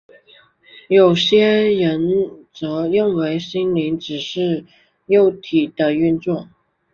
[0.87, 4.65] 有些人则认为心灵只是
[5.05, 6.47] 肉体的运作。